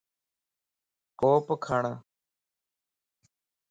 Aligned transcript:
ڪوپ 1.19 1.45
کڙ 1.65 1.83